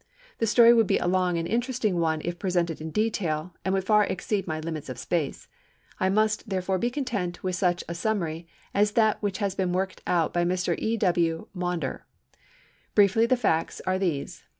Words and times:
The 0.39 0.47
story 0.47 0.73
would 0.73 0.87
be 0.87 0.97
a 0.97 1.05
long 1.05 1.37
and 1.37 1.47
interesting 1.47 1.99
one 1.99 2.23
if 2.25 2.39
presented 2.39 2.81
in 2.81 2.89
detail, 2.89 3.53
and 3.63 3.71
would 3.75 3.83
far 3.83 4.03
exceed 4.03 4.47
my 4.47 4.59
limits 4.59 4.89
of 4.89 4.97
space. 4.97 5.47
I 5.99 6.09
must, 6.09 6.49
therefore, 6.49 6.79
be 6.79 6.89
content 6.89 7.43
with 7.43 7.55
such 7.55 7.83
a 7.87 7.93
summary 7.93 8.47
as 8.73 8.93
that 8.93 9.21
which 9.21 9.37
has 9.37 9.53
been 9.53 9.73
worked 9.73 10.01
out 10.07 10.33
by 10.33 10.43
Mr. 10.43 10.75
E. 10.79 10.97
W. 10.97 11.49
Maunder. 11.53 12.07
Briefly 12.95 13.27
the 13.27 13.37
facts 13.37 13.79
are 13.85 13.99
these. 13.99 14.43